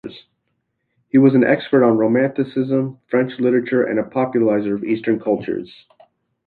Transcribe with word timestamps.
He 1.09 1.19
was 1.19 1.35
an 1.35 1.43
expert 1.43 1.83
on 1.85 1.95
Romanticism, 1.95 2.97
French 3.11 3.39
literature 3.39 3.83
and 3.83 3.99
a 3.99 4.03
popularizer 4.03 4.73
of 4.73 4.83
Eastern 4.83 5.19
cultures. 5.19 5.71